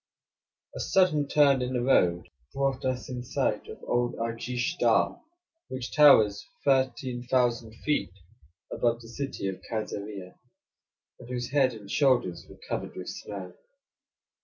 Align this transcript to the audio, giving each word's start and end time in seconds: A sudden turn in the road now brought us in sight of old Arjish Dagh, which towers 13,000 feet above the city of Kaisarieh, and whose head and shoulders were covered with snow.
A 0.75 0.79
sudden 0.79 1.27
turn 1.27 1.61
in 1.61 1.73
the 1.73 1.83
road 1.83 2.23
now 2.25 2.31
brought 2.55 2.83
us 2.85 3.07
in 3.07 3.21
sight 3.23 3.67
of 3.67 3.83
old 3.83 4.15
Arjish 4.15 4.77
Dagh, 4.79 5.19
which 5.67 5.95
towers 5.95 6.43
13,000 6.65 7.75
feet 7.85 8.09
above 8.71 8.99
the 9.01 9.07
city 9.07 9.47
of 9.47 9.61
Kaisarieh, 9.69 10.33
and 11.19 11.29
whose 11.29 11.51
head 11.51 11.75
and 11.75 11.91
shoulders 11.91 12.47
were 12.49 12.57
covered 12.67 12.95
with 12.95 13.09
snow. 13.09 13.53